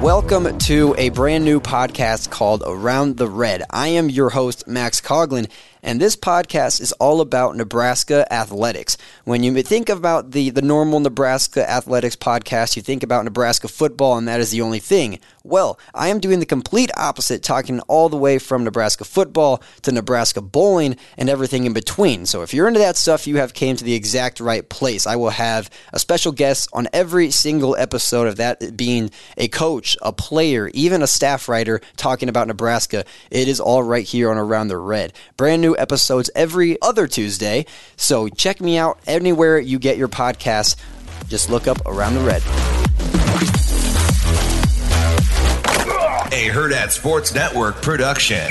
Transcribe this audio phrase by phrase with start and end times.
[0.00, 3.64] Welcome to a brand new podcast called Around the Red.
[3.68, 5.46] I am your host, Max Coughlin,
[5.82, 8.96] and this podcast is all about Nebraska athletics.
[9.24, 14.18] When you think about the, the normal Nebraska athletics podcast, you think about Nebraska football,
[14.18, 15.18] and that is the only thing.
[15.42, 19.92] Well, I am doing the complete opposite, talking all the way from Nebraska football to
[19.92, 22.26] Nebraska bowling and everything in between.
[22.26, 25.06] So if you're into that stuff, you have came to the exact right place.
[25.06, 29.96] I will have a special guest on every single episode of that being a coach,
[30.02, 33.04] a player, even a staff writer talking about Nebraska.
[33.30, 35.14] It is all right here on Around the Red.
[35.38, 37.66] Brand new episodes every other Tuesday.
[37.96, 40.76] So check me out anywhere you get your podcasts.
[41.28, 42.42] Just look up Around the Red.
[46.32, 48.48] A Hurrdat Sports Network production.